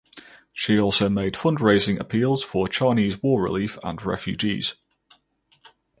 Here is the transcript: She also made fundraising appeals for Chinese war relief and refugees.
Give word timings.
She 0.51 0.79
also 0.79 1.09
made 1.09 1.35
fundraising 1.35 1.99
appeals 1.99 2.41
for 2.43 2.67
Chinese 2.67 3.21
war 3.21 3.43
relief 3.43 3.77
and 3.83 4.03
refugees. 4.03 4.73